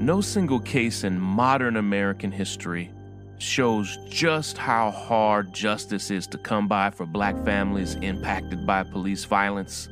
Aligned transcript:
No 0.00 0.20
single 0.20 0.60
case 0.60 1.02
in 1.02 1.18
modern 1.18 1.76
American 1.76 2.30
history 2.30 2.92
shows 3.38 3.98
just 4.08 4.56
how 4.56 4.92
hard 4.92 5.52
justice 5.52 6.12
is 6.12 6.28
to 6.28 6.38
come 6.38 6.68
by 6.68 6.90
for 6.90 7.04
black 7.04 7.34
families 7.44 7.96
impacted 7.96 8.64
by 8.64 8.84
police 8.84 9.24
violence 9.24 9.88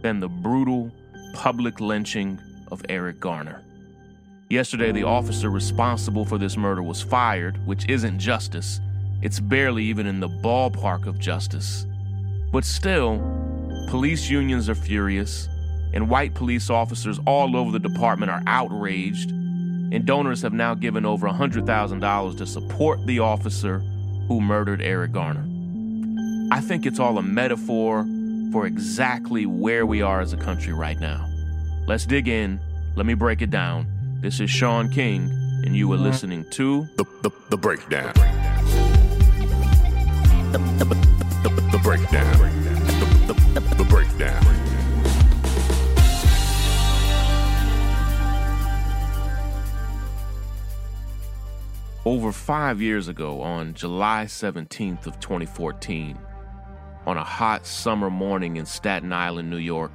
than 0.00 0.20
the 0.20 0.28
brutal 0.28 0.90
public 1.34 1.80
lynching 1.80 2.40
of 2.72 2.82
Eric 2.88 3.20
Garner. 3.20 3.62
Yesterday, 4.48 4.90
the 4.90 5.04
officer 5.04 5.50
responsible 5.50 6.24
for 6.24 6.38
this 6.38 6.56
murder 6.56 6.82
was 6.82 7.02
fired, 7.02 7.64
which 7.66 7.86
isn't 7.90 8.18
justice. 8.18 8.80
It's 9.20 9.38
barely 9.38 9.84
even 9.84 10.06
in 10.06 10.18
the 10.18 10.30
ballpark 10.30 11.06
of 11.06 11.18
justice. 11.18 11.86
But 12.50 12.64
still, 12.64 13.18
police 13.90 14.30
unions 14.30 14.70
are 14.70 14.74
furious, 14.74 15.46
and 15.92 16.08
white 16.08 16.34
police 16.34 16.70
officers 16.70 17.18
all 17.26 17.56
over 17.56 17.70
the 17.70 17.78
department 17.78 18.30
are 18.30 18.42
outraged, 18.46 19.30
and 19.30 20.04
donors 20.06 20.42
have 20.42 20.52
now 20.52 20.74
given 20.74 21.04
over 21.04 21.28
$100,000 21.28 22.38
to 22.38 22.46
support 22.46 23.04
the 23.06 23.18
officer 23.18 23.80
who 24.28 24.40
murdered 24.40 24.80
Eric 24.80 25.12
Garner. 25.12 25.46
I 26.52 26.60
think 26.60 26.86
it's 26.86 26.98
all 26.98 27.18
a 27.18 27.22
metaphor 27.22 28.06
for 28.52 28.66
exactly 28.66 29.46
where 29.46 29.86
we 29.86 30.02
are 30.02 30.20
as 30.20 30.32
a 30.32 30.36
country 30.36 30.72
right 30.72 30.98
now. 30.98 31.26
Let's 31.86 32.06
dig 32.06 32.28
in. 32.28 32.60
Let 32.96 33.06
me 33.06 33.14
break 33.14 33.42
it 33.42 33.50
down. 33.50 33.86
This 34.20 34.40
is 34.40 34.50
Shaun 34.50 34.90
King, 34.90 35.30
and 35.64 35.76
you 35.76 35.92
are 35.92 35.96
listening 35.96 36.44
to 36.50 36.86
The, 36.96 37.04
the, 37.22 37.30
the 37.48 37.56
breakdown. 37.56 38.12
The, 40.52 40.58
the, 40.58 40.84
the, 40.84 41.68
the 41.72 41.78
breakdown. 41.82 42.38
The, 42.38 43.32
the, 43.32 43.60
the, 43.60 43.74
the 43.76 43.84
breakdown. 43.84 44.69
Over 52.06 52.32
five 52.32 52.80
years 52.80 53.08
ago, 53.08 53.42
on 53.42 53.74
July 53.74 54.24
17th 54.24 55.06
of 55.06 55.20
2014, 55.20 56.18
on 57.04 57.18
a 57.18 57.22
hot 57.24 57.66
summer 57.66 58.08
morning 58.08 58.56
in 58.56 58.64
Staten 58.64 59.12
Island, 59.12 59.50
New 59.50 59.58
York, 59.58 59.92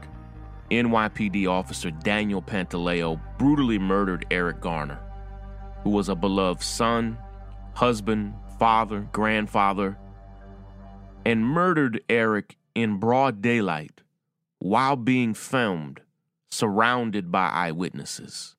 NYPD 0.70 1.48
officer 1.48 1.90
Daniel 1.90 2.44
Pantaleo 2.44 3.20
brutally 3.40 3.80
murdered 3.80 4.24
Eric 4.30 4.62
Garner, 4.62 5.00
who 5.82 5.90
was 5.90 6.08
a 6.08 6.14
beloved 6.14 6.62
son, 6.62 7.18
husband, 7.74 8.36
father, 8.60 9.08
grandfather, 9.12 9.98
and 11.26 11.44
murdered 11.44 12.04
Eric 12.08 12.56
in 12.76 12.98
broad 12.98 13.42
daylight 13.42 14.02
while 14.60 14.96
being 14.96 15.34
filmed, 15.34 16.02
surrounded 16.52 17.32
by 17.32 17.48
eyewitnesses. 17.48 18.56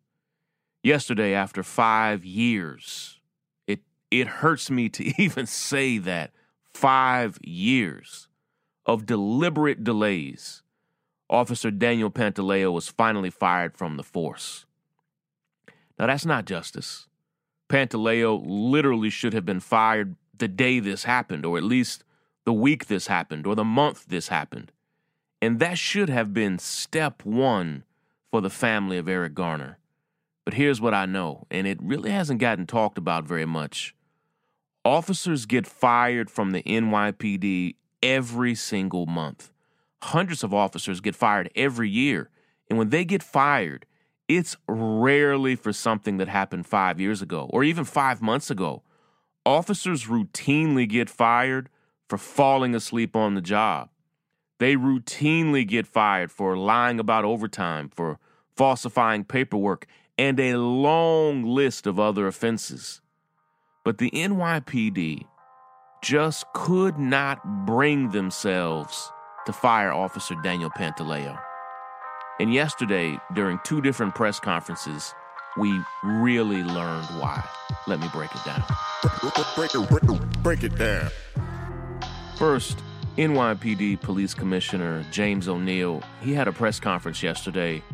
Yesterday, 0.83 1.33
after 1.33 1.63
five 1.63 2.25
years, 2.25 3.16
it, 4.11 4.27
hurts 4.27 4.71
me 4.71 4.89
to 4.91 5.05
even 5.23 5.47
say 5.47 5.99
that 5.99 6.33
five 6.75 7.39
years 7.43 8.28
of 8.84 9.06
deliberate 9.06 9.83
delays, 9.83 10.62
Officer 11.28 11.71
Daniel 11.71 12.11
Pantaleo 12.11 12.72
was 12.72 12.89
finally 12.89 13.31
fired 13.31 13.77
from 13.77 13.97
the 13.97 14.03
force. 14.03 14.65
Now, 15.99 16.06
that's 16.06 16.27
not 16.27 16.44
justice. 16.44 17.09
Pantaleo 17.69 18.43
literally 18.47 19.11
should 19.11 19.33
have 19.33 19.44
been 19.44 19.61
fired 19.61 20.15
the 20.38 20.49
day 20.49 20.78
this 20.78 21.05
happened, 21.05 21.44
or 21.44 21.56
at 21.56 21.65
least 21.65 22.05
the 22.44 22.53
week 22.53 22.87
this 22.87 23.09
happened, 23.09 23.47
or 23.47 23.55
the 23.55 23.65
month 23.65 24.06
this 24.06 24.28
happened. 24.28 24.71
And 25.43 25.59
that 25.59 25.78
should 25.78 26.09
have 26.09 26.33
been 26.33 26.59
step 26.59 27.25
one 27.25 27.84
for 28.31 28.41
the 28.41 28.50
family 28.50 28.99
of 28.99 29.09
Eric 29.09 29.34
Garner. 29.34 29.78
But 30.44 30.55
here's 30.55 30.81
what 30.81 30.94
I 30.94 31.06
know, 31.06 31.47
and 31.50 31.67
it 31.67 31.78
really 31.83 32.11
hasn't 32.11 32.41
gotten 32.41 32.67
talked 32.67 32.99
about 32.99 33.25
very 33.25 33.47
much. 33.47 33.96
Officers 34.87 35.47
get 35.47 35.67
fired 35.67 36.31
from 36.31 36.53
the 36.53 36.63
NYPD 36.63 37.75
every 38.05 38.55
single 38.55 39.05
month. 39.05 39.51
Hundreds 40.01 40.45
of 40.45 40.55
officers 40.55 41.01
get 41.01 41.17
fired 41.17 41.51
every 41.57 41.91
year. 41.91 42.31
And 42.71 42.79
when 42.79 42.91
they 42.91 43.05
get 43.05 43.21
fired, 43.21 43.85
it's 44.29 44.57
rarely 44.69 45.57
for 45.57 45.73
something 45.73 46.19
that 46.19 46.29
happened 46.29 46.69
five 46.69 47.01
years 47.01 47.21
ago 47.21 47.51
or 47.53 47.65
even 47.65 47.85
five 47.85 48.23
months 48.23 48.49
ago. 48.49 48.85
Officers 49.45 50.05
routinely 50.05 50.89
get 50.89 51.11
fired 51.11 51.69
for 52.09 52.17
falling 52.17 52.73
asleep 52.73 53.17
on 53.17 53.35
the 53.35 53.41
job. 53.41 53.89
They 54.61 54.77
routinely 54.77 55.67
get 55.67 55.89
fired 55.89 56.31
for 56.31 56.57
lying 56.57 57.01
about 57.01 57.25
overtime, 57.25 57.89
for 57.89 58.21
falsifying 58.55 59.25
paperwork, 59.25 59.89
and 60.17 60.39
a 60.39 60.57
long 60.59 61.43
list 61.43 61.89
of 61.89 61.99
other 61.99 62.29
offenses. 62.29 63.01
But 63.87 63.99
the 63.99 64.11
NYPD 64.11 65.29
just 66.03 66.45
could 66.55 66.99
not 66.99 67.39
bring 67.67 68.11
themselves 68.11 69.13
to 69.47 69.53
fire 69.53 69.93
Officer 69.93 70.35
Daniel 70.43 70.71
Pantaleo. 70.71 71.39
And 72.41 72.53
yesterday, 72.53 73.17
during 73.37 73.61
two 73.63 73.81
different 73.81 74.17
press 74.17 74.41
conferences, 74.41 75.15
we 75.57 75.81
really 76.03 76.65
learned 76.65 77.07
why. 77.21 77.49
Let 77.87 78.01
me 78.01 78.09
break 78.13 78.35
it 78.35 78.45
down. 78.45 78.65
Break 79.23 79.73
it, 79.73 79.89
break 79.89 80.03
it, 80.03 80.43
break 80.43 80.65
it 80.65 80.77
down. 80.77 81.09
First, 82.35 82.83
NYPD 83.17 84.01
Police 84.01 84.35
Commissioner 84.35 85.07
James 85.13 85.47
O'Neill, 85.47 86.03
he 86.23 86.35
had 86.35 86.49
a 86.49 86.53
press 86.53 86.81
conference 86.81 87.23
yesterday, 87.23 87.85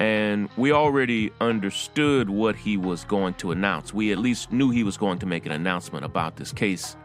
and 0.00 0.48
we 0.56 0.72
already 0.72 1.30
understood 1.40 2.28
what 2.28 2.56
he 2.56 2.76
was 2.76 3.04
going 3.04 3.34
to 3.34 3.52
announce. 3.52 3.94
We 3.94 4.12
at 4.12 4.18
least 4.18 4.52
knew 4.52 4.70
he 4.70 4.82
was 4.82 4.96
going 4.96 5.18
to 5.20 5.26
make 5.26 5.46
an 5.46 5.52
announcement 5.52 6.04
about 6.04 6.36
this 6.36 6.52
case. 6.52 6.96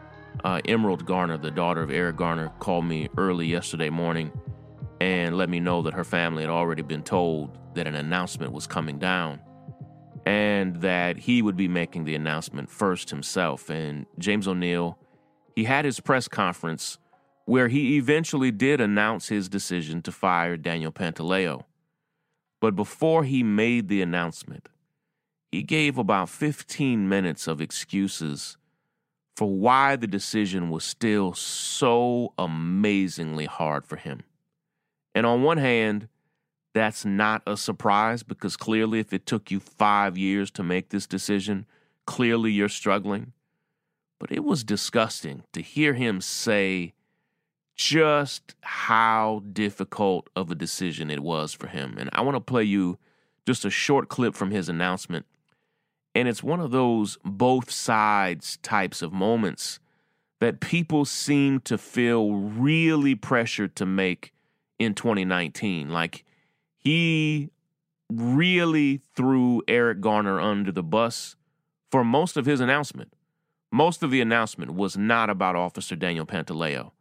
Uh, 0.44 0.60
Emerald 0.66 1.06
Garner, 1.06 1.38
the 1.38 1.50
daughter 1.50 1.82
of 1.82 1.90
Eric 1.90 2.16
Garner, 2.16 2.50
called 2.58 2.84
me 2.84 3.08
early 3.16 3.46
yesterday 3.46 3.90
morning 3.90 4.32
and 5.00 5.36
let 5.36 5.48
me 5.48 5.60
know 5.60 5.82
that 5.82 5.94
her 5.94 6.04
family 6.04 6.42
had 6.42 6.50
already 6.50 6.82
been 6.82 7.02
told 7.02 7.56
that 7.74 7.86
an 7.86 7.94
announcement 7.94 8.52
was 8.52 8.66
coming 8.66 8.98
down 8.98 9.40
and 10.26 10.76
that 10.76 11.16
he 11.16 11.42
would 11.42 11.56
be 11.56 11.68
making 11.68 12.04
the 12.04 12.14
announcement 12.14 12.70
first 12.70 13.10
himself. 13.10 13.70
And 13.70 14.06
James 14.18 14.46
O'Neill, 14.46 14.98
he 15.56 15.64
had 15.64 15.84
his 15.84 16.00
press 16.00 16.28
conference 16.28 16.98
where 17.46 17.68
he 17.68 17.96
eventually 17.96 18.50
did 18.50 18.80
announce 18.80 19.28
his 19.28 19.48
decision 19.48 20.02
to 20.02 20.12
fire 20.12 20.56
Daniel 20.56 20.92
Pantaleo. 20.92 21.64
But 22.60 22.76
before 22.76 23.24
he 23.24 23.42
made 23.42 23.88
the 23.88 24.02
announcement, 24.02 24.68
he 25.50 25.62
gave 25.62 25.98
about 25.98 26.28
15 26.28 27.08
minutes 27.08 27.48
of 27.48 27.60
excuses 27.60 28.56
for 29.36 29.48
why 29.48 29.96
the 29.96 30.06
decision 30.06 30.70
was 30.70 30.84
still 30.84 31.32
so 31.32 32.34
amazingly 32.38 33.46
hard 33.46 33.86
for 33.86 33.96
him. 33.96 34.22
And 35.14 35.24
on 35.26 35.42
one 35.42 35.58
hand, 35.58 36.08
that's 36.74 37.04
not 37.04 37.42
a 37.46 37.56
surprise 37.56 38.22
because 38.22 38.56
clearly, 38.56 39.00
if 39.00 39.12
it 39.12 39.26
took 39.26 39.50
you 39.50 39.58
five 39.58 40.16
years 40.16 40.50
to 40.52 40.62
make 40.62 40.90
this 40.90 41.06
decision, 41.06 41.66
clearly 42.06 42.52
you're 42.52 42.68
struggling. 42.68 43.32
But 44.18 44.30
it 44.30 44.44
was 44.44 44.62
disgusting 44.62 45.44
to 45.52 45.62
hear 45.62 45.94
him 45.94 46.20
say 46.20 46.92
just 47.80 48.54
how 48.60 49.42
difficult 49.54 50.28
of 50.36 50.50
a 50.50 50.54
decision 50.54 51.10
it 51.10 51.20
was 51.20 51.54
for 51.54 51.66
him. 51.66 51.96
And 51.98 52.10
I 52.12 52.20
want 52.20 52.36
to 52.36 52.40
play 52.40 52.62
you 52.62 52.98
just 53.46 53.64
a 53.64 53.70
short 53.70 54.10
clip 54.10 54.34
from 54.34 54.50
his 54.50 54.68
announcement. 54.68 55.24
And 56.14 56.28
it's 56.28 56.42
one 56.42 56.60
of 56.60 56.72
those 56.72 57.16
both 57.24 57.70
sides 57.70 58.58
types 58.58 59.00
of 59.00 59.14
moments 59.14 59.80
that 60.40 60.60
people 60.60 61.06
seem 61.06 61.58
to 61.60 61.78
feel 61.78 62.34
really 62.34 63.14
pressured 63.14 63.74
to 63.76 63.86
make 63.86 64.34
in 64.78 64.92
2019. 64.92 65.88
Like 65.88 66.26
he 66.76 67.48
really 68.12 69.00
threw 69.16 69.62
Eric 69.66 70.02
Garner 70.02 70.38
under 70.38 70.70
the 70.70 70.82
bus 70.82 71.34
for 71.90 72.04
most 72.04 72.36
of 72.36 72.44
his 72.44 72.60
announcement. 72.60 73.14
Most 73.72 74.02
of 74.02 74.10
the 74.10 74.20
announcement 74.20 74.74
was 74.74 74.98
not 74.98 75.30
about 75.30 75.56
Officer 75.56 75.96
Daniel 75.96 76.26
Pantaleo. 76.26 76.92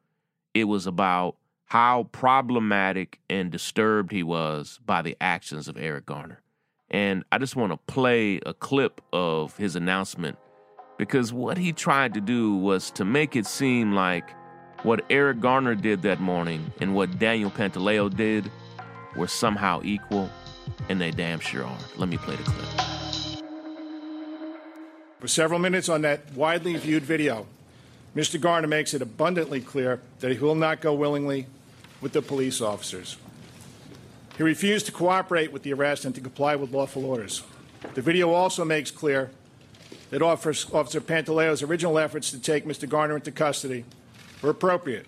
It 0.60 0.66
was 0.66 0.86
about 0.86 1.38
how 1.66 2.10
problematic 2.12 3.20
and 3.30 3.50
disturbed 3.50 4.12
he 4.12 4.24
was 4.24 4.80
by 4.86 5.02
the 5.02 5.16
actions 5.22 5.70
of 5.70 5.78
Eric 5.78 6.06
Garner. 6.06 6.42
And 6.92 7.24
I 7.32 7.38
just 7.38 7.56
want 7.56 7.72
to 7.72 7.78
play 7.78 8.42
a 8.46 8.54
clip 8.54 9.00
of 9.14 9.56
his 9.56 9.78
announcement 9.78 10.38
because 10.98 11.32
what 11.32 11.58
he 11.58 11.72
tried 11.72 12.14
to 12.16 12.22
do 12.22 12.56
was 12.56 12.92
to 12.92 13.06
make 13.06 13.38
it 13.38 13.46
seem 13.46 13.94
like 13.94 14.32
what 14.84 15.06
Eric 15.10 15.40
Garner 15.40 15.76
did 15.76 16.02
that 16.02 16.20
morning 16.20 16.74
and 16.82 16.94
what 16.94 17.20
Daniel 17.20 17.52
Pantaleo 17.52 18.14
did 18.14 18.52
were 19.16 19.28
somehow 19.28 19.82
equal, 19.84 20.30
and 20.90 21.00
they 21.00 21.12
damn 21.12 21.40
sure 21.40 21.64
aren't. 21.64 21.98
Let 22.00 22.10
me 22.10 22.18
play 22.18 22.36
the 22.36 22.44
clip. 22.44 23.44
For 25.20 25.28
several 25.28 25.60
minutes 25.60 25.88
on 25.88 26.02
that 26.02 26.34
widely 26.34 26.76
viewed 26.76 27.04
video, 27.04 27.46
Mr. 28.16 28.40
Garner 28.42 28.68
makes 28.68 28.94
it 28.94 29.02
abundantly 29.02 29.62
clear 29.62 30.02
that 30.20 30.32
he 30.32 30.38
will 30.38 30.56
not 30.56 30.82
go 30.82 30.94
willingly 30.94 31.46
with 32.02 32.14
the 32.14 32.22
police 32.22 32.62
officers. 32.62 33.18
He 34.38 34.44
refused 34.44 34.86
to 34.88 34.92
cooperate 34.92 35.52
with 35.52 35.64
the 35.64 35.74
arrest 35.74 36.06
and 36.06 36.16
to 36.16 36.22
comply 36.22 36.56
with 36.56 36.72
lawful 36.72 37.06
orders. 37.06 37.44
The 37.94 38.02
video 38.02 38.32
also 38.32 38.66
makes 38.66 38.90
clear 38.90 39.32
that 40.10 40.22
Officer, 40.22 41.02
Pantaleo's 41.02 41.62
original 41.62 42.00
efforts 42.00 42.32
to 42.32 42.40
take 42.40 42.66
Mr. 42.66 42.90
Garner 42.90 43.16
into 43.16 43.32
custody 43.32 43.86
were 44.42 44.50
appropriate. 44.50 45.06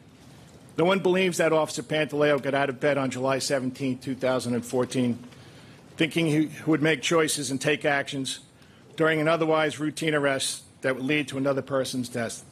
No 0.77 0.85
one 0.85 0.99
believes 0.99 1.37
that 1.37 1.53
Officer 1.53 1.83
Pantaleo 1.83 2.41
got 2.41 2.53
out 2.53 2.69
of 2.69 2.79
bed 2.79 2.97
on 2.97 3.09
July 3.09 3.39
17, 3.39 3.99
2014, 3.99 5.19
thinking 5.97 6.25
he 6.27 6.51
would 6.65 6.81
make 6.81 7.01
choices 7.01 7.51
and 7.51 7.59
take 7.59 7.83
actions 7.83 8.39
during 8.95 9.19
an 9.19 9.27
otherwise 9.27 9.79
routine 9.79 10.13
arrest 10.13 10.63
that 10.81 10.95
would 10.95 11.05
lead 11.05 11.27
to 11.29 11.37
another 11.37 11.61
person's 11.61 12.09
death. 12.09 12.43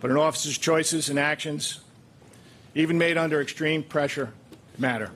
But 0.00 0.10
an 0.10 0.16
officer's 0.16 0.58
choices 0.58 1.08
and 1.10 1.18
actions, 1.18 1.80
even 2.74 2.98
made 2.98 3.18
under 3.18 3.40
extreme 3.40 3.82
pressure, 3.82 4.32
matter. 4.78 5.10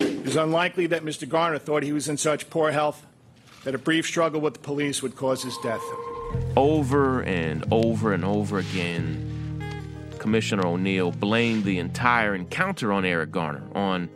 It 0.00 0.26
is 0.26 0.36
unlikely 0.36 0.86
that 0.88 1.02
Mr. 1.02 1.28
Garner 1.28 1.58
thought 1.58 1.82
he 1.82 1.92
was 1.92 2.08
in 2.08 2.16
such 2.16 2.50
poor 2.50 2.70
health 2.70 3.06
that 3.64 3.74
a 3.74 3.78
brief 3.78 4.06
struggle 4.06 4.40
with 4.40 4.54
the 4.54 4.60
police 4.60 5.02
would 5.02 5.16
cause 5.16 5.42
his 5.42 5.56
death. 5.58 5.82
Over 6.56 7.22
and 7.22 7.64
over 7.70 8.12
and 8.12 8.24
over 8.24 8.58
again, 8.58 9.28
Commissioner 10.18 10.66
O'Neill 10.66 11.10
blamed 11.10 11.64
the 11.64 11.78
entire 11.78 12.34
encounter 12.34 12.92
on 12.92 13.04
Eric 13.04 13.32
Garner, 13.32 13.64
on 13.74 14.08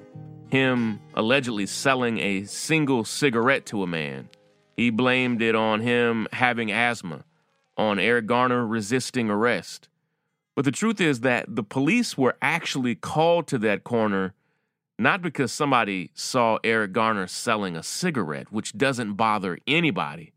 him 0.51 1.01
allegedly 1.15 1.67
selling 1.67 2.19
a 2.19 2.45
single 2.45 3.05
cigarette 3.05 3.67
to 3.67 3.83
a 3.83 3.87
man. 3.87 4.29
He 4.77 4.91
blamed 4.91 5.43
it 5.43 5.55
on 5.55 5.81
him 5.81 6.29
having 6.33 6.71
asthma, 6.71 7.25
on 7.77 7.99
Eric 7.99 8.27
Garner 8.27 8.67
resisting 8.67 9.31
arrest. 9.31 9.89
But 10.55 10.65
the 10.65 10.73
truth 10.73 11.01
is 11.01 11.21
that 11.21 11.55
the 11.55 11.63
police 11.63 12.17
were 12.17 12.37
actually 12.41 12.95
called 12.95 13.47
to 13.49 13.59
that 13.59 13.85
corner 13.85 14.35
not 14.99 15.21
because 15.21 15.53
somebody 15.53 16.11
saw 16.15 16.59
Eric 16.65 16.93
Garner 16.93 17.27
selling 17.27 17.77
a 17.77 17.83
cigarette, 17.83 18.51
which 18.51 18.77
doesn't 18.77 19.15
bother 19.15 19.59
anybody, 19.67 20.33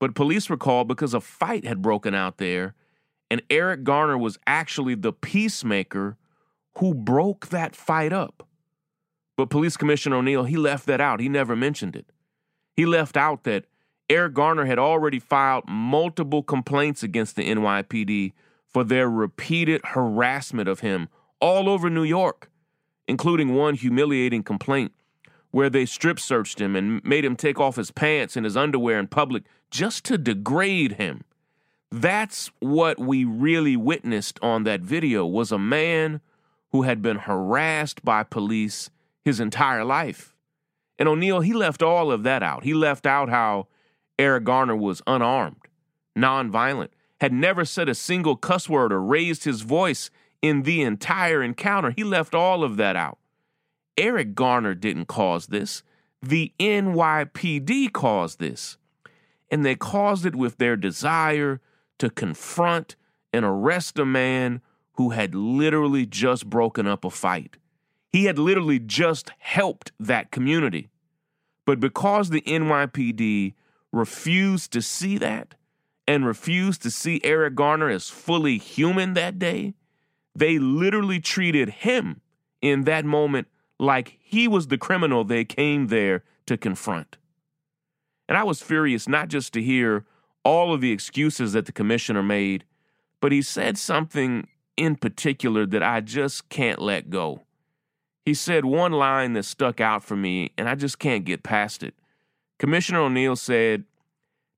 but 0.00 0.14
police 0.14 0.48
were 0.48 0.56
called 0.56 0.88
because 0.88 1.14
a 1.14 1.20
fight 1.20 1.64
had 1.64 1.82
broken 1.82 2.14
out 2.14 2.38
there, 2.38 2.74
and 3.30 3.42
Eric 3.50 3.84
Garner 3.84 4.16
was 4.16 4.38
actually 4.46 4.94
the 4.94 5.12
peacemaker 5.12 6.16
who 6.78 6.94
broke 6.94 7.48
that 7.48 7.76
fight 7.76 8.12
up. 8.12 8.46
But 9.36 9.50
Police 9.50 9.76
Commissioner 9.76 10.16
O'Neill, 10.16 10.44
he 10.44 10.56
left 10.56 10.86
that 10.86 11.00
out. 11.00 11.20
He 11.20 11.28
never 11.28 11.54
mentioned 11.54 11.96
it. 11.96 12.06
He 12.74 12.86
left 12.86 13.16
out 13.16 13.44
that 13.44 13.66
Eric 14.12 14.34
Garner 14.34 14.66
had 14.66 14.78
already 14.78 15.18
filed 15.18 15.64
multiple 15.68 16.42
complaints 16.42 17.02
against 17.02 17.36
the 17.36 17.48
NYPD 17.48 18.32
for 18.66 18.84
their 18.84 19.08
repeated 19.08 19.80
harassment 19.84 20.68
of 20.68 20.80
him 20.80 21.08
all 21.40 21.68
over 21.68 21.90
New 21.90 22.04
York 22.04 22.50
including 23.08 23.54
one 23.54 23.74
humiliating 23.74 24.42
complaint 24.42 24.92
where 25.50 25.68
they 25.68 25.84
strip 25.84 26.18
searched 26.18 26.60
him 26.60 26.74
and 26.74 27.04
made 27.04 27.24
him 27.24 27.36
take 27.36 27.60
off 27.60 27.76
his 27.76 27.90
pants 27.90 28.36
and 28.36 28.44
his 28.44 28.56
underwear 28.56 28.98
in 28.98 29.06
public 29.06 29.42
just 29.70 30.04
to 30.04 30.16
degrade 30.16 30.92
him. 30.92 31.24
That's 31.90 32.50
what 32.60 32.98
we 32.98 33.24
really 33.24 33.76
witnessed 33.76 34.38
on 34.40 34.64
that 34.64 34.80
video 34.80 35.26
was 35.26 35.52
a 35.52 35.58
man 35.58 36.22
who 36.70 36.82
had 36.82 37.02
been 37.02 37.18
harassed 37.18 38.02
by 38.02 38.22
police 38.22 38.88
his 39.22 39.40
entire 39.40 39.84
life. 39.84 40.34
And 40.98 41.06
O'Neill, 41.06 41.40
he 41.40 41.52
left 41.52 41.82
all 41.82 42.10
of 42.10 42.22
that 42.22 42.42
out. 42.42 42.64
He 42.64 42.72
left 42.72 43.06
out 43.06 43.28
how 43.28 43.66
Eric 44.18 44.44
Garner 44.44 44.76
was 44.76 45.02
unarmed, 45.06 45.56
nonviolent, 46.16 46.90
had 47.20 47.32
never 47.32 47.64
said 47.64 47.88
a 47.88 47.94
single 47.94 48.36
cuss 48.36 48.68
word 48.68 48.92
or 48.92 49.02
raised 49.02 49.44
his 49.44 49.62
voice 49.62 50.10
in 50.40 50.62
the 50.62 50.82
entire 50.82 51.42
encounter. 51.42 51.92
He 51.96 52.04
left 52.04 52.34
all 52.34 52.64
of 52.64 52.76
that 52.76 52.96
out. 52.96 53.18
Eric 53.96 54.34
Garner 54.34 54.74
didn't 54.74 55.06
cause 55.06 55.46
this. 55.46 55.82
The 56.20 56.52
NYPD 56.58 57.92
caused 57.92 58.38
this. 58.38 58.76
And 59.50 59.64
they 59.64 59.74
caused 59.74 60.24
it 60.24 60.34
with 60.34 60.56
their 60.56 60.76
desire 60.76 61.60
to 61.98 62.10
confront 62.10 62.96
and 63.32 63.44
arrest 63.44 63.98
a 63.98 64.04
man 64.04 64.62
who 64.94 65.10
had 65.10 65.34
literally 65.34 66.06
just 66.06 66.48
broken 66.48 66.86
up 66.86 67.04
a 67.04 67.10
fight. 67.10 67.56
He 68.10 68.24
had 68.24 68.38
literally 68.38 68.78
just 68.78 69.30
helped 69.38 69.92
that 70.00 70.30
community. 70.30 70.88
But 71.64 71.80
because 71.80 72.30
the 72.30 72.42
NYPD 72.42 73.54
refused 73.92 74.72
to 74.72 74.82
see 74.82 75.18
that 75.18 75.54
and 76.06 76.26
refused 76.26 76.82
to 76.82 76.90
see 76.90 77.20
Eric 77.22 77.54
Garner 77.54 77.88
as 77.88 78.08
fully 78.08 78.58
human 78.58 79.14
that 79.14 79.38
day, 79.38 79.74
they 80.34 80.58
literally 80.58 81.20
treated 81.20 81.68
him 81.68 82.20
in 82.60 82.84
that 82.84 83.04
moment 83.04 83.48
like 83.78 84.18
he 84.20 84.48
was 84.48 84.68
the 84.68 84.78
criminal 84.78 85.24
they 85.24 85.44
came 85.44 85.88
there 85.88 86.24
to 86.46 86.56
confront. 86.56 87.18
And 88.28 88.38
I 88.38 88.44
was 88.44 88.62
furious 88.62 89.08
not 89.08 89.28
just 89.28 89.52
to 89.54 89.62
hear 89.62 90.06
all 90.44 90.72
of 90.72 90.80
the 90.80 90.92
excuses 90.92 91.52
that 91.52 91.66
the 91.66 91.72
commissioner 91.72 92.22
made, 92.22 92.64
but 93.20 93.32
he 93.32 93.42
said 93.42 93.78
something 93.78 94.48
in 94.76 94.96
particular 94.96 95.66
that 95.66 95.82
I 95.82 96.00
just 96.00 96.48
can't 96.48 96.80
let 96.80 97.10
go. 97.10 97.42
He 98.24 98.34
said 98.34 98.64
one 98.64 98.92
line 98.92 99.32
that 99.34 99.44
stuck 99.44 99.80
out 99.80 100.04
for 100.04 100.16
me, 100.16 100.52
and 100.56 100.68
I 100.68 100.74
just 100.76 100.98
can't 100.98 101.24
get 101.24 101.42
past 101.42 101.82
it. 101.82 101.94
Commissioner 102.62 103.00
O'Neill 103.00 103.34
said 103.34 103.82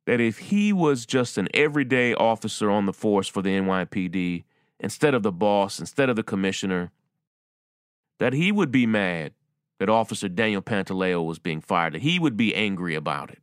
that 0.05 0.21
if 0.21 0.37
he 0.37 0.75
was 0.75 1.07
just 1.07 1.39
an 1.39 1.49
everyday 1.55 2.13
officer 2.13 2.71
on 2.71 2.85
the 2.85 2.93
force 2.93 3.29
for 3.29 3.41
the 3.41 3.49
NYPD, 3.49 4.45
instead 4.79 5.15
of 5.15 5.23
the 5.23 5.33
boss, 5.33 5.81
instead 5.81 6.11
of 6.11 6.17
the 6.17 6.23
commissioner, 6.23 6.93
that 8.21 8.35
he 8.35 8.53
would 8.53 8.71
be 8.71 8.85
mad 8.85 9.33
that 9.79 9.89
Officer 9.89 10.29
Daniel 10.29 10.61
Pantaleo 10.61 11.25
was 11.25 11.39
being 11.39 11.63
fired, 11.63 11.95
that 11.95 12.03
he 12.03 12.19
would 12.19 12.37
be 12.37 12.55
angry 12.55 12.95
about 12.95 13.31
it. 13.31 13.41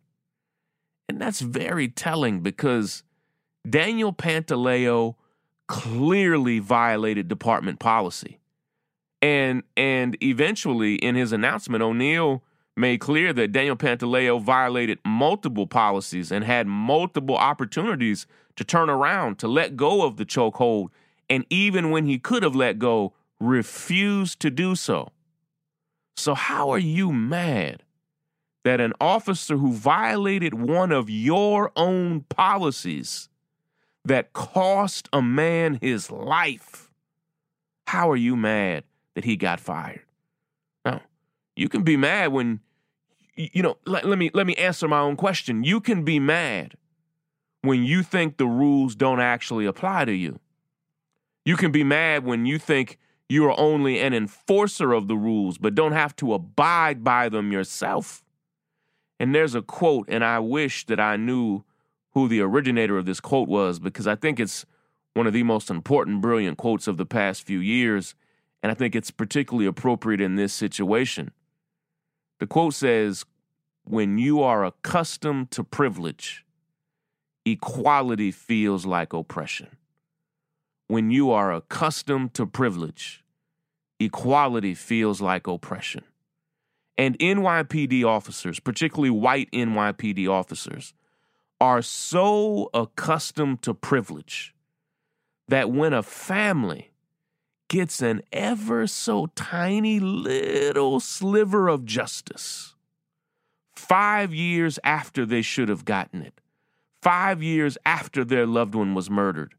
And 1.09 1.19
that's 1.19 1.42
very 1.42 1.88
telling 1.88 2.42
because 2.42 3.02
Daniel 3.68 4.14
Pantaleo 4.14 5.16
clearly 5.68 6.59
violated 6.59 7.28
department 7.28 7.80
policy. 7.80 8.40
And 9.24 9.64
and 9.76 10.16
eventually 10.21 10.97
in 10.97 11.16
his 11.16 11.31
announcement, 11.31 11.81
O'Neill 11.81 12.44
made 12.78 12.99
clear 12.99 13.33
that 13.33 13.51
Daniel 13.51 13.75
Pantaleo 13.75 14.42
violated 14.42 14.99
multiple 15.06 15.68
policies 15.68 16.31
and 16.31 16.44
had 16.44 16.68
multiple 16.68 17.37
opportunities 17.37 18.25
to 18.56 18.63
turn 18.63 18.90
around, 18.90 19.40
to 19.40 19.47
let 19.47 19.75
go 19.75 20.04
of 20.06 20.18
the 20.18 20.25
chokehold 20.25 20.90
and 21.31 21.45
even 21.49 21.92
when 21.92 22.06
he 22.06 22.19
could 22.19 22.44
have 22.44 22.56
let 22.57 22.78
go, 22.78 23.13
refused 23.40 24.42
to 24.42 24.49
do 24.49 24.75
so. 24.75 25.13
So, 26.18 26.33
how 26.35 26.69
are 26.71 26.78
you 26.78 27.13
mad 27.13 27.83
that 28.66 28.81
an 28.81 28.92
officer 28.99 29.56
who 29.56 29.71
violated 29.71 30.54
one 30.54 30.92
of 30.92 31.09
your 31.09 31.71
own 31.78 32.25
policies 32.28 33.30
that 34.04 34.33
cost 34.33 35.07
a 35.13 35.21
man 35.21 35.80
his 35.81 36.11
life, 36.11 36.92
how 37.87 38.11
are 38.11 38.18
you 38.18 38.35
mad 38.35 38.83
that 39.16 39.23
he 39.23 39.37
got 39.37 39.61
fired? 39.61 40.04
You 41.56 41.70
can 41.70 41.84
be 41.84 41.98
mad 41.98 42.31
when 42.31 42.62
you 43.36 43.64
know, 43.64 43.78
let, 43.86 44.06
let 44.06 44.18
me 44.18 44.30
let 44.34 44.46
me 44.46 44.56
answer 44.56 44.88
my 44.88 45.00
own 45.00 45.16
question. 45.16 45.64
You 45.64 45.80
can 45.80 46.04
be 46.04 46.20
mad 46.20 46.76
when 47.62 47.84
you 47.84 48.04
think 48.04 48.38
the 48.38 48.48
rules 48.48 48.96
don't 48.96 49.20
actually 49.20 49.66
apply 49.66 50.06
to 50.06 50.14
you. 50.14 50.40
You 51.46 51.56
can 51.56 51.72
be 51.72 51.84
mad 51.84 52.24
when 52.26 52.46
you 52.46 52.60
think 52.60 52.98
you 53.30 53.46
are 53.46 53.60
only 53.60 54.00
an 54.00 54.14
enforcer 54.14 54.94
of 54.94 55.08
the 55.08 55.16
rules, 55.16 55.58
but 55.58 55.76
don't 55.76 55.94
have 55.94 56.16
to 56.18 56.34
abide 56.34 57.04
by 57.04 57.30
them 57.30 57.52
yourself. 57.52 58.24
And 59.20 59.34
there's 59.34 59.56
a 59.56 59.62
quote, 59.62 60.10
and 60.10 60.24
I 60.24 60.40
wish 60.40 60.86
that 60.88 61.00
I 61.00 61.16
knew 61.16 61.64
who 62.14 62.28
the 62.28 62.42
originator 62.42 62.98
of 62.98 63.06
this 63.06 63.20
quote 63.20 63.48
was 63.48 63.80
because 63.80 64.06
I 64.06 64.16
think 64.16 64.40
it's 64.40 64.66
one 65.14 65.28
of 65.28 65.34
the 65.34 65.44
most 65.44 65.70
important, 65.70 66.22
brilliant 66.22 66.58
quotes 66.58 66.88
of 66.88 66.98
the 66.98 67.06
past 67.06 67.44
few 67.44 67.60
years, 67.60 68.16
and 68.62 68.72
I 68.72 68.76
think 68.76 68.96
it's 68.96 69.12
particularly 69.12 69.66
appropriate 69.66 70.22
in 70.22 70.36
this 70.36 70.54
situation. 70.54 71.31
The 72.42 72.48
quote 72.48 72.74
says, 72.74 73.24
When 73.86 74.18
you 74.18 74.44
are 74.44 74.66
accustomed 74.66 75.52
to 75.52 75.64
privilege, 75.64 76.45
equality 77.45 78.31
feels 78.31 78.86
like 78.86 79.14
oppression 79.14 79.78
when 80.92 81.10
you 81.10 81.31
are 81.31 81.54
accustomed 81.54 82.33
to 82.33 82.45
privilege, 82.45 83.24
equality 83.98 84.74
feels 84.74 85.21
like 85.21 85.48
oppression. 85.48 86.04
And 86.98 87.18
NYPD 87.18 88.04
officers, 88.04 88.60
particularly 88.60 89.10
white 89.10 89.50
NYPD 89.54 90.28
officers, 90.28 90.94
are 91.62 91.81
so 91.81 92.69
accustomed 92.74 93.62
to 93.62 93.74
privilege 93.74 94.54
that 95.48 95.71
when 95.71 95.94
a 95.94 96.04
family 96.04 96.91
gets 97.71 98.01
an 98.01 98.21
ever 98.33 98.85
so 98.85 99.28
tiny 99.28 99.97
little 99.97 100.99
sliver 100.99 101.69
of 101.69 101.85
justice, 101.85 102.75
five 103.73 104.33
years 104.33 104.78
after 104.83 105.25
they 105.25 105.42
should 105.42 105.69
have 105.69 105.85
gotten 105.85 106.21
it, 106.21 106.42
five 107.01 107.42
years 107.42 107.78
after 107.85 108.25
their 108.25 108.45
loved 108.45 108.75
one 108.75 108.94
was 108.94 109.09
murdered, 109.09 109.56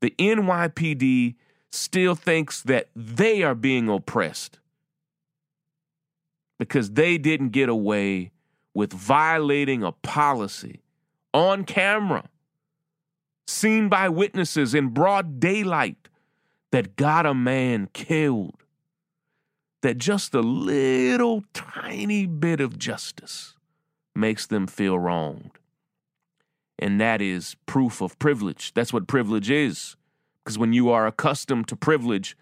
the 0.00 0.12
NYPD 0.18 1.36
still 1.70 2.16
thinks 2.16 2.62
that 2.62 2.88
they 2.96 3.44
are 3.44 3.54
being 3.54 3.88
oppressed 3.88 4.58
because 6.58 6.90
they 6.90 7.16
didn't 7.16 7.50
get 7.50 7.68
away 7.68 8.32
with 8.74 8.92
violating 8.92 9.84
a 9.84 9.92
policy 9.92 10.82
on 11.32 11.62
camera, 11.62 12.24
seen 13.46 13.88
by 13.88 14.08
witnesses 14.08 14.74
in 14.74 14.88
broad 14.88 15.38
daylight, 15.38 16.08
that 16.72 16.96
got 16.96 17.26
a 17.26 17.34
man 17.34 17.88
killed. 17.92 18.56
That 19.82 19.98
just 19.98 20.34
a 20.34 20.40
little 20.40 21.44
tiny 21.52 22.26
bit 22.26 22.60
of 22.60 22.78
justice 22.78 23.54
makes 24.14 24.46
them 24.46 24.66
feel 24.66 24.98
wronged. 24.98 25.58
And 26.78 27.00
that 27.00 27.20
is 27.20 27.56
proof 27.66 28.00
of 28.00 28.18
privilege. 28.18 28.72
That's 28.74 28.92
what 28.92 29.06
privilege 29.06 29.50
is. 29.50 29.96
Because 30.44 30.58
when 30.58 30.72
you 30.72 30.90
are 30.90 31.06
accustomed 31.06 31.68
to 31.68 31.76
privilege, 31.76 32.36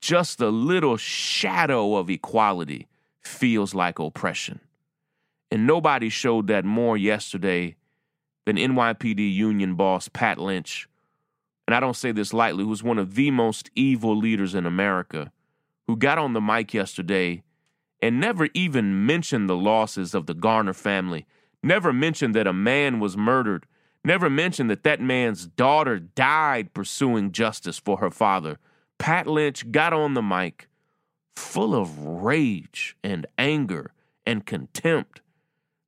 just 0.00 0.40
a 0.40 0.48
little 0.48 0.96
shadow 0.96 1.96
of 1.96 2.10
equality 2.10 2.88
feels 3.22 3.74
like 3.74 3.98
oppression. 3.98 4.60
And 5.50 5.66
nobody 5.66 6.08
showed 6.08 6.46
that 6.48 6.64
more 6.64 6.96
yesterday 6.96 7.76
than 8.46 8.56
NYPD 8.56 9.32
union 9.34 9.74
boss 9.74 10.08
Pat 10.08 10.38
Lynch. 10.38 10.88
And 11.66 11.74
I 11.74 11.80
don't 11.80 11.96
say 11.96 12.12
this 12.12 12.32
lightly, 12.32 12.64
who's 12.64 12.82
one 12.82 12.98
of 12.98 13.14
the 13.14 13.30
most 13.30 13.70
evil 13.74 14.16
leaders 14.16 14.54
in 14.54 14.66
America, 14.66 15.32
who 15.86 15.96
got 15.96 16.18
on 16.18 16.32
the 16.32 16.40
mic 16.40 16.74
yesterday 16.74 17.42
and 18.00 18.20
never 18.20 18.48
even 18.54 19.06
mentioned 19.06 19.48
the 19.48 19.56
losses 19.56 20.14
of 20.14 20.26
the 20.26 20.34
Garner 20.34 20.74
family, 20.74 21.26
never 21.62 21.92
mentioned 21.92 22.34
that 22.34 22.46
a 22.46 22.52
man 22.52 23.00
was 23.00 23.16
murdered, 23.16 23.66
never 24.04 24.28
mentioned 24.28 24.68
that 24.70 24.82
that 24.82 25.00
man's 25.00 25.46
daughter 25.46 25.98
died 25.98 26.74
pursuing 26.74 27.32
justice 27.32 27.78
for 27.78 27.98
her 27.98 28.10
father. 28.10 28.58
Pat 28.98 29.26
Lynch 29.26 29.70
got 29.72 29.92
on 29.92 30.14
the 30.14 30.22
mic 30.22 30.68
full 31.34 31.74
of 31.74 31.98
rage 32.04 32.96
and 33.02 33.26
anger 33.38 33.92
and 34.26 34.46
contempt 34.46 35.20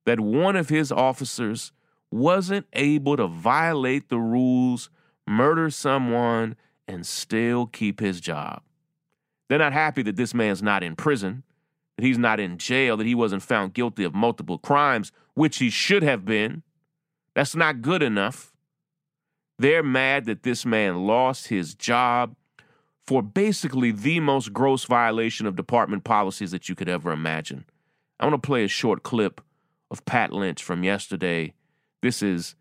that 0.05 0.19
one 0.19 0.55
of 0.55 0.69
his 0.69 0.91
officers 0.91 1.71
wasn't 2.09 2.65
able 2.73 3.17
to 3.17 3.27
violate 3.27 4.09
the 4.09 4.19
rules, 4.19 4.89
murder 5.27 5.69
someone, 5.69 6.55
and 6.87 7.05
still 7.05 7.65
keep 7.67 7.99
his 7.99 8.21
job. 8.21 8.61
They're 9.49 9.59
not 9.59 9.73
happy 9.73 10.01
that 10.03 10.15
this 10.15 10.33
man's 10.33 10.63
not 10.63 10.83
in 10.83 10.95
prison, 10.95 11.43
that 11.97 12.05
he's 12.05 12.17
not 12.17 12.39
in 12.39 12.57
jail, 12.57 12.97
that 12.97 13.07
he 13.07 13.15
wasn't 13.15 13.43
found 13.43 13.73
guilty 13.73 14.03
of 14.03 14.13
multiple 14.13 14.57
crimes, 14.57 15.11
which 15.33 15.57
he 15.57 15.69
should 15.69 16.03
have 16.03 16.25
been. 16.25 16.63
That's 17.35 17.55
not 17.55 17.81
good 17.81 18.01
enough. 18.01 18.53
They're 19.59 19.83
mad 19.83 20.25
that 20.25 20.43
this 20.43 20.65
man 20.65 21.07
lost 21.07 21.47
his 21.47 21.75
job 21.75 22.35
for 23.05 23.21
basically 23.23 23.91
the 23.91 24.19
most 24.19 24.53
gross 24.53 24.83
violation 24.83 25.47
of 25.47 25.55
department 25.55 26.03
policies 26.03 26.51
that 26.51 26.67
you 26.67 26.75
could 26.75 26.89
ever 26.89 27.11
imagine. 27.11 27.65
I 28.19 28.25
want 28.25 28.41
to 28.41 28.45
play 28.45 28.63
a 28.63 28.67
short 28.67 29.03
clip 29.03 29.41
of 29.89 30.03
Pat 30.05 30.33
Lynch 30.33 30.61
from 30.61 30.83
yesterday. 30.83 31.53
This 32.01 32.21
is 32.21 32.55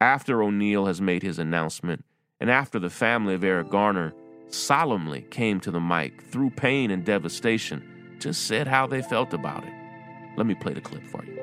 after 0.00 0.42
O'Neill 0.42 0.86
has 0.86 1.00
made 1.00 1.22
his 1.22 1.38
announcement 1.38 2.04
and 2.42 2.50
after 2.50 2.80
the 2.80 2.90
family 2.90 3.34
of 3.34 3.44
Eric 3.44 3.70
Garner 3.70 4.12
solemnly 4.48 5.22
came 5.30 5.60
to 5.60 5.70
the 5.70 5.78
mic 5.78 6.20
through 6.24 6.50
pain 6.50 6.90
and 6.90 7.04
devastation, 7.04 8.16
just 8.18 8.48
said 8.48 8.66
how 8.66 8.84
they 8.84 9.00
felt 9.00 9.32
about 9.32 9.62
it. 9.62 9.72
Let 10.36 10.46
me 10.46 10.56
play 10.56 10.72
the 10.72 10.80
clip 10.80 11.06
for 11.06 11.24
you. 11.24 11.40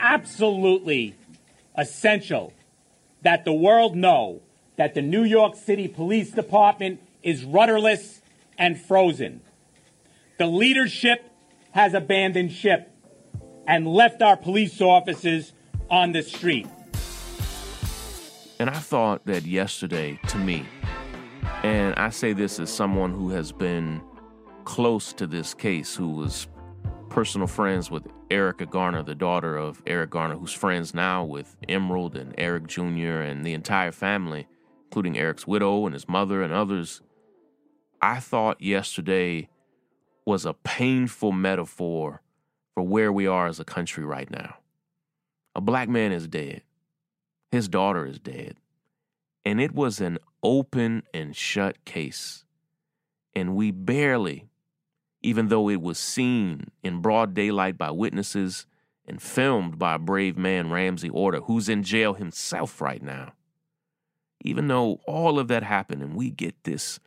Absolutely 0.00 1.14
essential 1.76 2.54
that 3.20 3.44
the 3.44 3.52
world 3.52 3.94
know 3.94 4.40
that 4.76 4.94
the 4.94 5.02
New 5.02 5.24
York 5.24 5.56
City 5.56 5.88
Police 5.88 6.30
Department 6.30 7.00
is 7.22 7.44
rudderless 7.44 8.22
and 8.56 8.80
frozen. 8.80 9.42
The 10.38 10.46
leadership 10.46 11.22
has 11.72 11.92
abandoned 11.92 12.50
ship 12.50 12.90
and 13.66 13.86
left 13.86 14.22
our 14.22 14.38
police 14.38 14.80
officers 14.80 15.52
on 15.90 16.12
the 16.12 16.22
street. 16.22 16.66
And 18.64 18.74
I 18.74 18.78
thought 18.78 19.26
that 19.26 19.44
yesterday, 19.44 20.18
to 20.28 20.38
me, 20.38 20.64
and 21.62 21.94
I 21.96 22.08
say 22.08 22.32
this 22.32 22.58
as 22.58 22.70
someone 22.70 23.12
who 23.12 23.28
has 23.28 23.52
been 23.52 24.00
close 24.64 25.12
to 25.12 25.26
this 25.26 25.52
case, 25.52 25.94
who 25.94 26.08
was 26.08 26.48
personal 27.10 27.46
friends 27.46 27.90
with 27.90 28.06
Erica 28.30 28.64
Garner, 28.64 29.02
the 29.02 29.14
daughter 29.14 29.58
of 29.58 29.82
Eric 29.86 30.08
Garner, 30.08 30.36
who's 30.36 30.54
friends 30.54 30.94
now 30.94 31.26
with 31.26 31.54
Emerald 31.68 32.16
and 32.16 32.34
Eric 32.38 32.66
Jr. 32.66 33.20
and 33.20 33.44
the 33.44 33.52
entire 33.52 33.92
family 33.92 34.48
including 34.86 35.18
Eric's 35.18 35.46
widow 35.46 35.84
and 35.84 35.92
his 35.92 36.08
mother 36.08 36.42
and 36.42 36.54
others, 36.54 37.02
I 38.00 38.18
thought 38.18 38.62
yesterday 38.62 39.50
was 40.24 40.46
a 40.46 40.54
painful 40.54 41.32
metaphor 41.32 42.22
for 42.72 42.82
where 42.82 43.12
we 43.12 43.26
are 43.26 43.46
as 43.46 43.60
a 43.60 43.64
country 43.66 44.06
right 44.06 44.30
now. 44.30 44.56
A 45.54 45.60
black 45.60 45.90
man 45.90 46.12
is 46.12 46.26
dead. 46.26 46.62
His 47.54 47.68
daughter 47.68 48.04
is 48.04 48.18
dead. 48.18 48.56
And 49.44 49.60
it 49.60 49.72
was 49.72 50.00
an 50.00 50.18
open 50.42 51.04
and 51.14 51.36
shut 51.36 51.84
case. 51.84 52.44
And 53.32 53.54
we 53.54 53.70
barely, 53.70 54.48
even 55.22 55.46
though 55.46 55.68
it 55.70 55.80
was 55.80 55.96
seen 55.96 56.72
in 56.82 57.00
broad 57.00 57.32
daylight 57.32 57.78
by 57.78 57.92
witnesses 57.92 58.66
and 59.06 59.22
filmed 59.22 59.78
by 59.78 59.94
a 59.94 59.98
brave 60.00 60.36
man, 60.36 60.72
Ramsey 60.72 61.08
Orta, 61.08 61.42
who's 61.42 61.68
in 61.68 61.84
jail 61.84 62.14
himself 62.14 62.80
right 62.80 63.00
now, 63.00 63.34
even 64.40 64.66
though 64.66 64.98
all 65.06 65.38
of 65.38 65.46
that 65.46 65.62
happened 65.62 66.02
and 66.02 66.16
we 66.16 66.32
get 66.32 66.56
this 66.64 66.98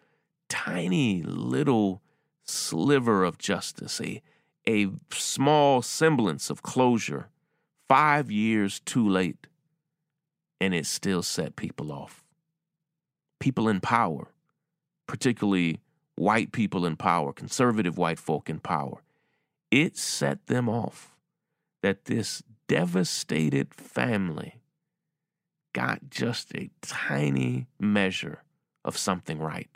tiny 0.47 1.23
little 1.23 2.01
sliver 2.45 3.25
of 3.25 3.37
justice, 3.37 3.99
a, 3.99 4.21
a 4.65 4.87
small 5.11 5.81
semblance 5.81 6.49
of 6.49 6.63
closure, 6.63 7.27
five 7.89 8.31
years 8.31 8.79
too 8.79 9.05
late, 9.05 9.47
and 10.59 10.73
it 10.73 10.85
still 10.85 11.23
set 11.23 11.55
people 11.55 11.91
off. 11.91 12.23
People 13.39 13.69
in 13.69 13.79
power, 13.79 14.27
particularly 15.07 15.79
white 16.15 16.51
people 16.51 16.85
in 16.85 16.95
power, 16.95 17.31
conservative 17.31 17.97
white 17.97 18.19
folk 18.19 18.49
in 18.49 18.59
power, 18.59 19.01
it 19.69 19.97
set 19.97 20.47
them 20.47 20.67
off 20.67 21.15
that 21.83 22.05
this 22.05 22.41
devastated 22.67 23.73
family 23.73 24.59
got 25.73 26.09
just 26.09 26.53
a 26.55 26.69
tiny 26.81 27.67
measure 27.79 28.43
of 28.83 28.97
something 28.97 29.39
right. 29.39 29.69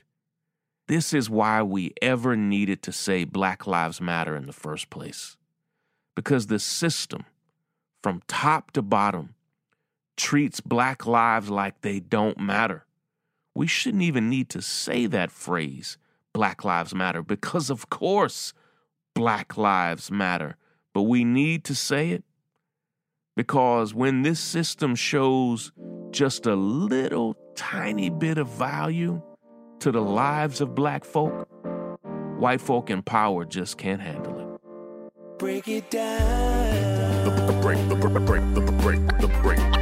This 0.88 1.14
is 1.14 1.30
why 1.30 1.62
we 1.62 1.94
ever 2.02 2.36
needed 2.36 2.82
to 2.84 2.92
say 2.92 3.24
Black 3.24 3.68
Lives 3.68 4.02
Matter 4.02 4.36
in 4.36 4.46
the 4.46 4.54
first 4.54 4.90
place. 4.90 5.38
Because 6.16 6.48
the 6.48 6.60
system, 6.60 7.26
from 8.04 8.22
top 8.28 8.72
to 8.72 8.82
bottom, 8.82 9.36
treats 10.18 10.60
black 10.60 11.06
lives 11.06 11.50
like 11.50 11.82
they 11.82 12.00
don't 12.00 12.39
matter. 12.39 12.86
We 13.56 13.68
shouldn't 13.68 14.03
even 14.03 14.30
need 14.30 14.50
to 14.50 14.62
say 14.62 15.08
that 15.08 15.32
phrase, 15.32 15.98
Black 16.34 16.63
Lives 16.63 16.96
Matter, 16.96 17.22
because 17.22 17.70
of 17.70 17.89
course 17.89 18.53
Black 19.13 19.58
Lives 19.58 20.10
Matter. 20.10 20.56
But 20.94 21.03
we 21.03 21.24
need 21.24 21.63
to 21.65 21.75
say 21.75 22.12
it 22.12 22.24
because 23.36 23.94
when 23.94 24.22
this 24.24 24.39
system 24.39 24.96
shows 24.96 25.72
just 26.12 26.46
a 26.46 26.56
little 26.56 27.38
tiny 27.56 28.10
bit 28.10 28.38
of 28.38 28.48
value 28.50 29.22
to 29.80 29.91
the 29.91 30.01
lives 30.01 30.62
of 30.62 30.75
black 30.75 31.03
folk, 31.06 31.48
white 32.39 32.62
folk 32.62 32.89
in 32.89 33.01
power 33.01 33.46
just 33.46 33.77
can't 33.77 34.01
handle 34.01 34.39
it. 34.39 35.39
Break 35.39 35.68
it 35.68 35.89
down. 35.89 37.25
The, 37.25 37.53
the 37.53 37.60
break, 37.62 37.89
the 37.89 37.96
break, 37.96 38.13
the 38.13 38.20
break, 38.20 38.53
the 38.53 38.62
break, 38.62 39.08
the 39.08 39.18
break, 39.18 39.22
the 39.22 39.27
breakdown. 39.41 39.81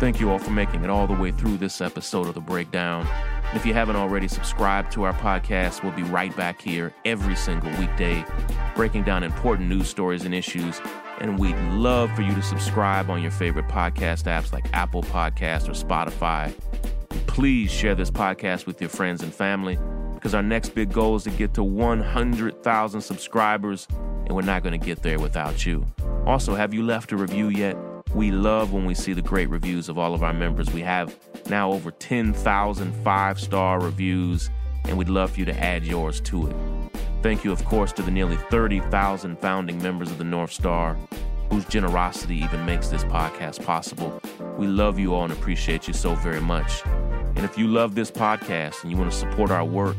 Thank 0.00 0.18
you 0.18 0.30
all 0.30 0.38
for 0.38 0.50
making 0.50 0.82
it 0.82 0.90
all 0.90 1.06
the 1.06 1.14
way 1.14 1.30
through 1.30 1.58
this 1.58 1.80
episode 1.80 2.26
of 2.26 2.34
The 2.34 2.40
Breakdown. 2.40 3.06
If 3.54 3.66
you 3.66 3.74
haven't 3.74 3.96
already 3.96 4.28
subscribed 4.28 4.90
to 4.92 5.02
our 5.02 5.12
podcast, 5.12 5.82
we'll 5.82 5.92
be 5.92 6.02
right 6.02 6.34
back 6.36 6.60
here 6.60 6.92
every 7.04 7.36
single 7.36 7.70
weekday, 7.78 8.24
breaking 8.74 9.04
down 9.04 9.22
important 9.22 9.68
news 9.68 9.88
stories 9.88 10.24
and 10.24 10.34
issues 10.34 10.80
and 11.20 11.38
we'd 11.38 11.56
love 11.72 12.10
for 12.14 12.22
you 12.22 12.34
to 12.34 12.42
subscribe 12.42 13.10
on 13.10 13.22
your 13.22 13.30
favorite 13.30 13.68
podcast 13.68 14.24
apps 14.24 14.52
like 14.52 14.64
Apple 14.72 15.02
Podcasts 15.02 15.68
or 15.68 15.72
Spotify. 15.72 16.52
Please 17.26 17.70
share 17.70 17.94
this 17.94 18.10
podcast 18.10 18.66
with 18.66 18.80
your 18.80 18.90
friends 18.90 19.22
and 19.22 19.32
family 19.32 19.78
because 20.14 20.34
our 20.34 20.42
next 20.42 20.70
big 20.70 20.92
goal 20.92 21.16
is 21.16 21.24
to 21.24 21.30
get 21.30 21.54
to 21.54 21.62
100,000 21.62 23.00
subscribers, 23.00 23.86
and 24.26 24.34
we're 24.34 24.42
not 24.42 24.62
going 24.62 24.78
to 24.78 24.84
get 24.84 25.02
there 25.02 25.18
without 25.18 25.64
you. 25.64 25.86
Also, 26.26 26.54
have 26.54 26.74
you 26.74 26.82
left 26.82 27.12
a 27.12 27.16
review 27.16 27.48
yet? 27.48 27.76
We 28.14 28.30
love 28.30 28.72
when 28.72 28.86
we 28.86 28.94
see 28.94 29.12
the 29.12 29.22
great 29.22 29.48
reviews 29.48 29.88
of 29.88 29.98
all 29.98 30.14
of 30.14 30.22
our 30.22 30.32
members. 30.32 30.72
We 30.72 30.82
have 30.82 31.16
now 31.48 31.72
over 31.72 31.90
10,000 31.90 32.92
five 33.04 33.40
star 33.40 33.80
reviews, 33.80 34.50
and 34.84 34.98
we'd 34.98 35.08
love 35.08 35.32
for 35.32 35.40
you 35.40 35.44
to 35.46 35.58
add 35.58 35.84
yours 35.84 36.20
to 36.22 36.48
it. 36.48 36.56
Thank 37.22 37.44
you, 37.44 37.52
of 37.52 37.64
course, 37.64 37.92
to 37.92 38.02
the 38.02 38.10
nearly 38.10 38.36
30,000 38.36 39.38
founding 39.38 39.80
members 39.82 40.10
of 40.10 40.18
the 40.18 40.24
North 40.24 40.52
Star 40.52 40.96
whose 41.50 41.64
generosity 41.66 42.36
even 42.36 42.64
makes 42.64 42.88
this 42.88 43.04
podcast 43.04 43.64
possible. 43.64 44.20
We 44.56 44.66
love 44.66 44.98
you 44.98 45.14
all 45.14 45.24
and 45.24 45.32
appreciate 45.32 45.88
you 45.88 45.92
so 45.92 46.14
very 46.14 46.40
much. 46.40 46.84
And 46.86 47.44
if 47.44 47.58
you 47.58 47.66
love 47.66 47.94
this 47.94 48.10
podcast 48.10 48.82
and 48.82 48.90
you 48.90 48.96
want 48.96 49.10
to 49.10 49.16
support 49.16 49.50
our 49.50 49.64
work, 49.64 49.96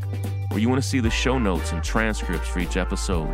or 0.51 0.59
you 0.59 0.67
want 0.67 0.81
to 0.81 0.87
see 0.87 0.99
the 0.99 1.09
show 1.09 1.39
notes 1.39 1.71
and 1.71 1.83
transcripts 1.83 2.47
for 2.47 2.59
each 2.59 2.75
episode, 2.77 3.29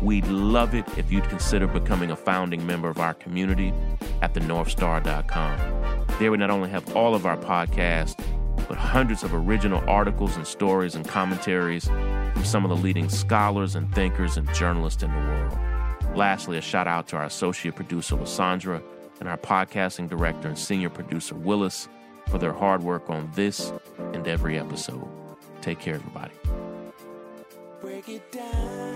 we'd 0.00 0.26
love 0.28 0.74
it 0.74 0.86
if 0.96 1.10
you'd 1.10 1.28
consider 1.28 1.66
becoming 1.66 2.12
a 2.12 2.16
founding 2.16 2.64
member 2.64 2.88
of 2.88 2.98
our 2.98 3.14
community 3.14 3.74
at 4.22 4.34
thenorthstar.com. 4.34 6.06
There 6.18 6.30
we 6.30 6.38
not 6.38 6.50
only 6.50 6.70
have 6.70 6.96
all 6.96 7.14
of 7.14 7.26
our 7.26 7.36
podcasts, 7.36 8.16
but 8.68 8.78
hundreds 8.78 9.24
of 9.24 9.34
original 9.34 9.82
articles 9.90 10.36
and 10.36 10.46
stories 10.46 10.94
and 10.94 11.06
commentaries 11.06 11.86
from 11.86 12.44
some 12.44 12.64
of 12.64 12.70
the 12.70 12.76
leading 12.76 13.08
scholars 13.08 13.74
and 13.74 13.92
thinkers 13.94 14.36
and 14.36 14.52
journalists 14.54 15.02
in 15.02 15.10
the 15.10 15.18
world. 15.18 15.58
Lastly, 16.14 16.56
a 16.56 16.60
shout 16.60 16.86
out 16.86 17.08
to 17.08 17.16
our 17.16 17.24
associate 17.24 17.74
producer, 17.74 18.14
Lysandra, 18.14 18.80
and 19.18 19.28
our 19.28 19.38
podcasting 19.38 20.08
director 20.08 20.48
and 20.48 20.58
senior 20.58 20.90
producer, 20.90 21.34
Willis, 21.34 21.88
for 22.28 22.38
their 22.38 22.52
hard 22.52 22.82
work 22.82 23.10
on 23.10 23.30
this 23.34 23.72
and 24.12 24.26
every 24.28 24.58
episode. 24.58 25.08
Take 25.62 25.78
care, 25.78 25.96
everybody. 25.96 26.59
Break 27.80 28.08
it 28.08 28.30
down. 28.30 28.90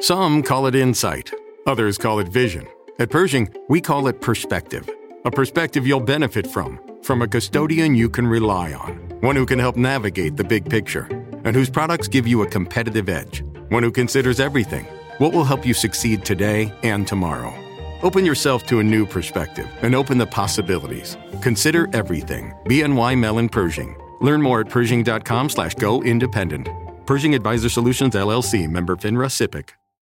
Some 0.00 0.42
call 0.42 0.66
it 0.66 0.74
insight, 0.74 1.30
others 1.66 1.98
call 1.98 2.20
it 2.20 2.28
vision. 2.28 2.66
At 2.98 3.10
Pershing, 3.10 3.48
we 3.68 3.82
call 3.82 4.08
it 4.08 4.20
perspective. 4.22 4.88
A 5.26 5.30
perspective 5.30 5.86
you'll 5.86 6.00
benefit 6.00 6.46
from, 6.46 6.80
from 7.02 7.20
a 7.20 7.28
custodian 7.28 7.94
you 7.94 8.08
can 8.08 8.26
rely 8.26 8.72
on, 8.72 8.96
one 9.20 9.36
who 9.36 9.44
can 9.44 9.58
help 9.58 9.76
navigate 9.76 10.36
the 10.36 10.44
big 10.44 10.68
picture, 10.70 11.06
and 11.44 11.54
whose 11.54 11.68
products 11.68 12.08
give 12.08 12.26
you 12.26 12.42
a 12.42 12.46
competitive 12.46 13.10
edge, 13.10 13.44
one 13.68 13.82
who 13.82 13.92
considers 13.92 14.40
everything 14.40 14.86
what 15.18 15.34
will 15.34 15.44
help 15.44 15.66
you 15.66 15.74
succeed 15.74 16.24
today 16.24 16.72
and 16.82 17.06
tomorrow. 17.06 17.69
Open 18.02 18.24
yourself 18.24 18.66
to 18.66 18.78
a 18.78 18.84
new 18.84 19.04
perspective 19.04 19.68
and 19.82 19.94
open 19.94 20.16
the 20.18 20.26
possibilities. 20.26 21.16
Consider 21.42 21.86
everything. 21.92 22.52
BNY 22.64 23.18
Mellon 23.18 23.48
Pershing. 23.48 23.94
Learn 24.20 24.40
more 24.40 24.60
at 24.60 24.68
Pershing.com 24.68 25.50
slash 25.50 25.74
go 25.74 26.02
independent. 26.02 26.68
Pershing 27.06 27.34
Advisor 27.34 27.68
Solutions 27.68 28.14
LLC 28.14 28.68
member 28.70 28.96
FINRA 28.96 29.28
SIPC. 29.28 29.70